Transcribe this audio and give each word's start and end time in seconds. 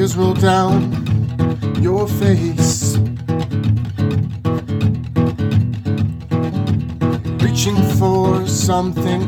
tears 0.00 0.16
roll 0.16 0.32
down 0.32 0.80
your 1.82 2.08
face. 2.08 2.96
Reaching 7.42 7.76
for 7.98 8.46
something, 8.46 9.22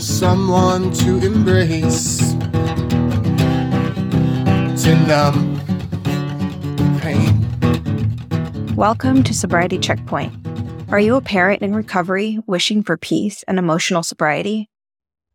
someone 0.00 0.90
to 0.94 1.18
embrace. 1.18 2.32
To 4.84 4.96
numb 5.06 5.60
pain. 7.02 8.74
Welcome 8.74 9.22
to 9.22 9.34
Sobriety 9.34 9.76
Checkpoint. 9.76 10.32
Are 10.90 11.00
you 11.00 11.14
a 11.16 11.20
parent 11.20 11.60
in 11.60 11.74
recovery 11.74 12.38
wishing 12.46 12.82
for 12.82 12.96
peace 12.96 13.42
and 13.46 13.58
emotional 13.58 14.02
sobriety? 14.02 14.70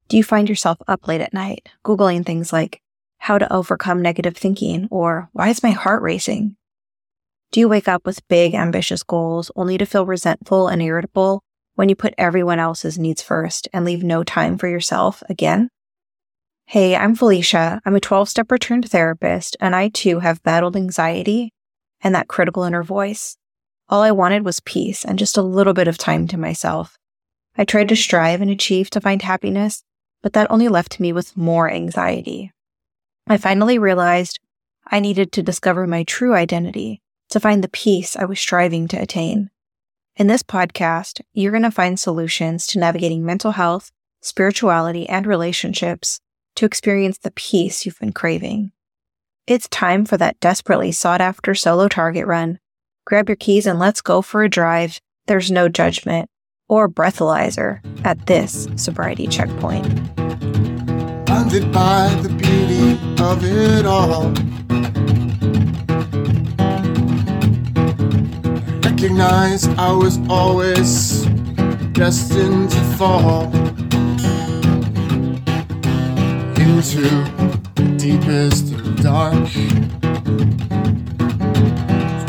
Do 0.07 0.17
you 0.17 0.23
find 0.23 0.49
yourself 0.49 0.79
up 0.87 1.07
late 1.07 1.21
at 1.21 1.35
night, 1.35 1.69
Googling 1.85 2.25
things 2.25 2.51
like 2.51 2.82
how 3.23 3.37
to 3.37 3.53
overcome 3.53 4.01
negative 4.01 4.35
thinking 4.35 4.85
or 4.91 5.29
why 5.31 5.47
is 5.47 5.63
my 5.63 5.71
heart 5.71 6.01
racing? 6.01 6.57
Do 7.53 7.61
you 7.61 7.69
wake 7.69 7.87
up 7.87 8.05
with 8.05 8.27
big, 8.27 8.53
ambitious 8.53 9.01
goals 9.01 9.49
only 9.55 9.77
to 9.77 9.85
feel 9.85 10.05
resentful 10.05 10.67
and 10.67 10.81
irritable 10.81 11.41
when 11.75 11.87
you 11.87 11.95
put 11.95 12.13
everyone 12.17 12.59
else's 12.59 12.99
needs 12.99 13.21
first 13.21 13.69
and 13.71 13.85
leave 13.85 14.03
no 14.03 14.25
time 14.25 14.57
for 14.57 14.67
yourself 14.67 15.23
again? 15.29 15.69
Hey, 16.65 16.97
I'm 16.97 17.15
Felicia. 17.15 17.79
I'm 17.85 17.95
a 17.95 18.01
12 18.01 18.27
step 18.27 18.51
returned 18.51 18.89
therapist, 18.89 19.55
and 19.61 19.73
I 19.73 19.87
too 19.87 20.19
have 20.19 20.43
battled 20.43 20.75
anxiety 20.75 21.53
and 22.01 22.13
that 22.13 22.27
critical 22.27 22.63
inner 22.63 22.83
voice. 22.83 23.37
All 23.87 24.01
I 24.01 24.11
wanted 24.11 24.43
was 24.43 24.59
peace 24.59 25.05
and 25.05 25.17
just 25.17 25.37
a 25.37 25.41
little 25.41 25.73
bit 25.73 25.87
of 25.87 25.97
time 25.97 26.27
to 26.27 26.37
myself. 26.37 26.97
I 27.57 27.63
tried 27.63 27.87
to 27.87 27.95
strive 27.95 28.41
and 28.41 28.51
achieve 28.51 28.89
to 28.89 28.99
find 28.99 29.21
happiness, 29.21 29.81
but 30.21 30.33
that 30.33 30.51
only 30.51 30.67
left 30.67 30.99
me 30.99 31.13
with 31.13 31.37
more 31.37 31.71
anxiety. 31.71 32.51
I 33.27 33.37
finally 33.37 33.77
realized 33.77 34.39
I 34.85 34.99
needed 34.99 35.31
to 35.31 35.43
discover 35.43 35.87
my 35.87 36.03
true 36.03 36.33
identity 36.33 37.01
to 37.29 37.39
find 37.39 37.63
the 37.63 37.69
peace 37.69 38.17
I 38.17 38.25
was 38.25 38.39
striving 38.39 38.87
to 38.89 39.01
attain. 39.01 39.49
In 40.17 40.27
this 40.27 40.43
podcast, 40.43 41.21
you're 41.31 41.51
going 41.51 41.63
to 41.63 41.71
find 41.71 41.99
solutions 41.99 42.67
to 42.67 42.79
navigating 42.79 43.25
mental 43.25 43.53
health, 43.53 43.91
spirituality, 44.21 45.07
and 45.07 45.25
relationships 45.25 46.19
to 46.55 46.65
experience 46.65 47.17
the 47.17 47.31
peace 47.31 47.85
you've 47.85 47.99
been 47.99 48.11
craving. 48.11 48.73
It's 49.47 49.69
time 49.69 50.05
for 50.05 50.17
that 50.17 50.39
desperately 50.39 50.91
sought 50.91 51.21
after 51.21 51.55
solo 51.55 51.87
target 51.87 52.27
run. 52.27 52.59
Grab 53.05 53.29
your 53.29 53.35
keys 53.37 53.65
and 53.65 53.79
let's 53.79 54.01
go 54.01 54.21
for 54.21 54.43
a 54.43 54.49
drive. 54.49 54.99
There's 55.27 55.49
no 55.49 55.69
judgment 55.69 56.29
or 56.67 56.89
breathalyzer 56.89 57.79
at 58.05 58.27
this 58.27 58.67
sobriety 58.75 59.27
checkpoint. 59.27 59.87
By 61.71 62.09
the 62.21 62.29
beauty 62.29 62.62
of 63.23 63.41
it 63.45 63.85
all. 63.85 64.25
Recognize 68.83 69.65
I 69.77 69.91
was 69.93 70.19
always 70.27 71.25
destined 71.93 72.69
to 72.71 72.81
fall 72.97 73.45
into 76.65 77.05
the 77.75 77.95
deepest 77.97 78.75
dark. 79.01 79.47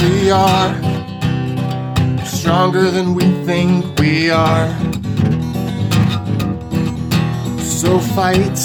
We 0.01 0.31
are 0.31 0.73
stronger 2.25 2.91
than 2.91 3.15
we 3.15 3.25
think 3.45 3.99
we 3.99 4.31
are. 4.31 4.69
So 7.61 7.99
fight 7.99 8.59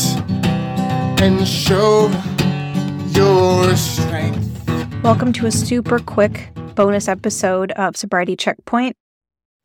and 1.22 1.46
show 1.46 2.08
your 3.10 3.76
strength. 3.76 5.04
Welcome 5.04 5.34
to 5.34 5.48
a 5.48 5.52
super 5.52 6.00
quick 6.00 6.48
bonus 6.76 7.10
episode 7.10 7.74
of 7.74 7.98
Sobriety 7.98 8.38
Checkpoint. 8.38 8.96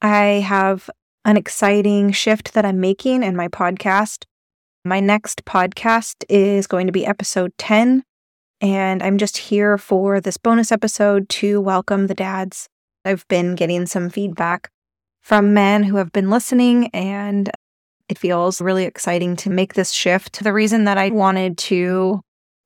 I 0.03 0.43
have 0.44 0.91
an 1.25 1.37
exciting 1.37 2.10
shift 2.10 2.54
that 2.54 2.64
I'm 2.64 2.81
making 2.81 3.22
in 3.22 3.37
my 3.37 3.47
podcast. 3.47 4.25
My 4.84 4.98
next 4.98 5.44
podcast 5.44 6.25
is 6.28 6.66
going 6.66 6.88
to 6.88 6.93
be 6.93 7.06
episode 7.06 7.53
10, 7.56 8.03
and 8.60 9.00
I'm 9.00 9.16
just 9.16 9.37
here 9.37 9.78
for 9.78 10.20
this 10.20 10.37
bonus 10.37 10.72
episode 10.72 11.28
to 11.28 11.60
welcome 11.60 12.09
the 12.09 12.14
dads. 12.14 12.69
I've 13.04 13.28
been 13.28 13.54
getting 13.54 13.87
some 13.87 14.10
feedback 14.10 14.70
from 15.22 15.54
men 15.54 15.84
who 15.84 15.98
have 15.98 16.10
been 16.10 16.31
listening, 16.31 16.88
and 16.88 17.48
it 18.09 18.19
feels 18.19 18.60
really 18.60 18.84
exciting 18.84 19.37
to 19.37 19.50
make 19.50 19.75
this 19.75 19.91
shift. 19.91 20.42
The 20.42 20.53
reason 20.53 20.84
that 20.84 20.98
I 20.98 21.10
wanted 21.10 21.59
to 21.59 22.20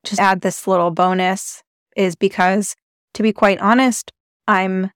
just 0.04 0.21
add 0.21 0.41
this 0.41 0.66
little 0.66 0.91
bonus 0.91 1.62
is 1.97 2.16
because, 2.16 2.75
to 3.15 3.22
be 3.22 3.32
quite 3.32 3.60
honest, 3.60 4.12
I'm 4.47 4.91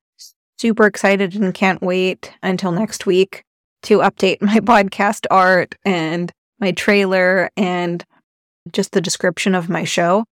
super 0.58 0.86
excited 0.86 1.34
and 1.34 1.52
can't 1.52 1.82
wait 1.82 2.32
until 2.42 2.72
next 2.72 3.06
week 3.06 3.44
to 3.82 3.98
update 3.98 4.41
my 4.41 4.56
podcast 4.60 5.26
art 5.31 5.75
and 5.84 6.32
my 6.58 6.72
trailer 6.72 7.50
and 7.56 8.04
just 8.72 8.92
the 8.92 9.00
description 9.00 9.54
of 9.54 9.69
my 9.69 9.84
show. 9.84 10.25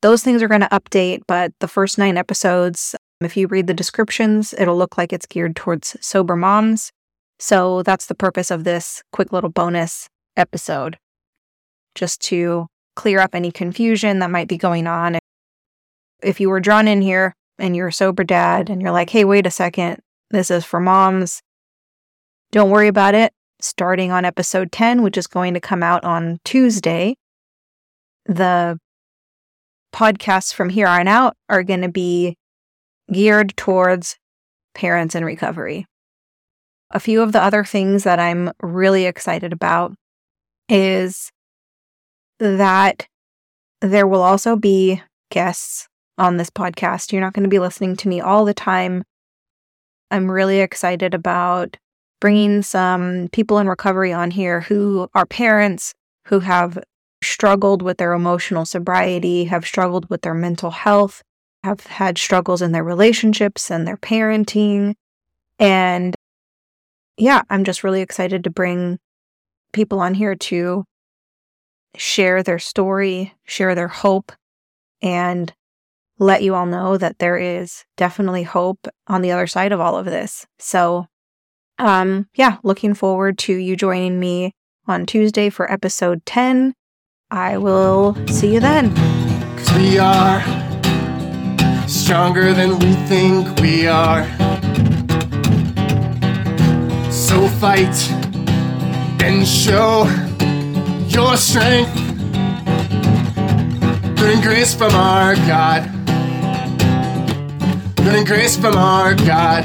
Those 0.00 0.22
things 0.22 0.42
are 0.42 0.48
going 0.48 0.62
to 0.62 0.68
update, 0.68 1.22
but 1.26 1.52
the 1.60 1.68
first 1.68 1.98
nine 1.98 2.16
episodes, 2.16 2.94
if 3.20 3.36
you 3.36 3.48
read 3.48 3.66
the 3.66 3.74
descriptions, 3.74 4.54
it'll 4.56 4.76
look 4.78 4.96
like 4.96 5.12
it's 5.12 5.26
geared 5.26 5.56
towards 5.56 5.96
sober 6.00 6.36
moms. 6.36 6.90
So 7.38 7.82
that's 7.82 8.06
the 8.06 8.14
purpose 8.14 8.50
of 8.50 8.64
this 8.64 9.02
quick 9.12 9.32
little 9.32 9.50
bonus 9.50 10.08
episode, 10.36 10.98
just 11.94 12.20
to 12.22 12.66
clear 12.96 13.20
up 13.20 13.34
any 13.34 13.52
confusion 13.52 14.18
that 14.18 14.30
might 14.30 14.48
be 14.48 14.56
going 14.56 14.86
on. 14.86 15.18
If 16.22 16.40
you 16.40 16.48
were 16.48 16.60
drawn 16.60 16.88
in 16.88 17.00
here 17.00 17.32
and 17.58 17.76
you're 17.76 17.88
a 17.88 17.92
sober 17.92 18.24
dad 18.24 18.68
and 18.68 18.82
you're 18.82 18.90
like, 18.90 19.10
hey, 19.10 19.24
wait 19.24 19.46
a 19.46 19.50
second, 19.50 20.00
this 20.30 20.50
is 20.50 20.64
for 20.64 20.80
moms, 20.80 21.40
don't 22.50 22.70
worry 22.70 22.88
about 22.88 23.14
it. 23.14 23.32
Starting 23.60 24.12
on 24.12 24.24
episode 24.24 24.70
10, 24.70 25.02
which 25.02 25.16
is 25.16 25.26
going 25.26 25.54
to 25.54 25.60
come 25.60 25.82
out 25.82 26.04
on 26.04 26.38
Tuesday, 26.44 27.16
the 28.26 28.78
podcasts 29.92 30.52
from 30.52 30.68
here 30.68 30.86
on 30.86 31.08
out 31.08 31.34
are 31.48 31.62
going 31.62 31.82
to 31.82 31.88
be 31.88 32.36
geared 33.12 33.56
towards 33.56 34.16
parents 34.74 35.14
in 35.14 35.24
recovery. 35.24 35.86
A 36.90 37.00
few 37.00 37.22
of 37.22 37.32
the 37.32 37.42
other 37.42 37.64
things 37.64 38.04
that 38.04 38.18
I'm 38.18 38.50
really 38.62 39.04
excited 39.04 39.52
about 39.52 39.94
is 40.68 41.30
that 42.38 43.06
there 43.80 44.06
will 44.06 44.22
also 44.22 44.56
be 44.56 45.02
guests 45.30 45.88
on 46.16 46.36
this 46.36 46.50
podcast. 46.50 47.12
You're 47.12 47.20
not 47.20 47.32
going 47.32 47.44
to 47.44 47.48
be 47.48 47.58
listening 47.58 47.96
to 47.96 48.08
me 48.08 48.20
all 48.20 48.44
the 48.44 48.54
time. 48.54 49.04
I'm 50.10 50.30
really 50.30 50.60
excited 50.60 51.14
about 51.14 51.76
bringing 52.20 52.62
some 52.62 53.28
people 53.32 53.58
in 53.58 53.68
recovery 53.68 54.12
on 54.12 54.30
here 54.30 54.62
who 54.62 55.08
are 55.14 55.26
parents 55.26 55.94
who 56.26 56.40
have 56.40 56.78
struggled 57.22 57.82
with 57.82 57.98
their 57.98 58.12
emotional 58.12 58.64
sobriety, 58.64 59.44
have 59.44 59.66
struggled 59.66 60.08
with 60.08 60.22
their 60.22 60.34
mental 60.34 60.70
health, 60.70 61.22
have 61.64 61.86
had 61.86 62.18
struggles 62.18 62.62
in 62.62 62.72
their 62.72 62.84
relationships 62.84 63.70
and 63.70 63.86
their 63.86 63.96
parenting. 63.96 64.94
And 65.58 66.14
yeah, 67.18 67.42
I'm 67.50 67.64
just 67.64 67.84
really 67.84 68.00
excited 68.00 68.44
to 68.44 68.50
bring 68.50 68.98
people 69.72 70.00
on 70.00 70.14
here 70.14 70.34
to 70.34 70.84
share 71.96 72.42
their 72.42 72.58
story, 72.58 73.34
share 73.44 73.74
their 73.74 73.88
hope, 73.88 74.32
and 75.02 75.52
let 76.18 76.42
you 76.42 76.54
all 76.54 76.66
know 76.66 76.96
that 76.96 77.18
there 77.18 77.36
is 77.36 77.84
definitely 77.96 78.42
hope 78.42 78.86
on 79.06 79.22
the 79.22 79.30
other 79.30 79.46
side 79.46 79.72
of 79.72 79.80
all 79.80 79.96
of 79.96 80.06
this. 80.06 80.46
So, 80.58 81.06
um, 81.78 82.28
yeah, 82.34 82.58
looking 82.62 82.94
forward 82.94 83.38
to 83.38 83.54
you 83.54 83.76
joining 83.76 84.18
me 84.18 84.52
on 84.86 85.06
Tuesday 85.06 85.50
for 85.50 85.70
episode 85.70 86.24
10. 86.26 86.74
I 87.30 87.58
will 87.58 88.16
see 88.28 88.54
you 88.54 88.60
then. 88.60 88.94
Cause 89.56 89.72
we 89.74 89.98
are 89.98 90.40
stronger 91.86 92.52
than 92.52 92.78
we 92.78 92.94
think 93.06 93.60
we 93.60 93.86
are. 93.86 94.47
Fight 97.58 98.10
and 99.20 99.44
show 99.46 100.04
your 101.08 101.36
strength. 101.36 101.90
And 104.20 104.42
grace 104.42 104.74
from 104.74 104.94
our 104.94 105.34
God. 105.34 105.90
And 107.98 108.26
grace 108.26 108.56
from 108.56 108.76
our 108.76 109.14
God. 109.14 109.64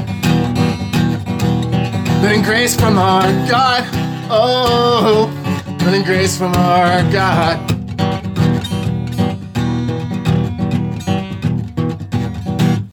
And 2.24 2.44
grace 2.44 2.74
from 2.74 2.98
our 2.98 3.30
God. 3.48 3.84
Oh, 4.28 5.30
good 5.78 6.04
grace 6.04 6.36
from 6.36 6.52
our 6.54 7.02
God. 7.12 7.73